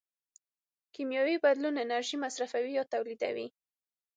[0.93, 3.47] کیمیاوي بدلون انرژي مصرفوي یا تولیدوي.